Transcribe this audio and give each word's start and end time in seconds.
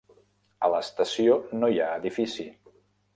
A 0.67 0.69
l'estació 0.75 1.35
no 1.59 1.69
hi 1.73 1.77
ha 1.81 1.91
edifici. 1.99 2.47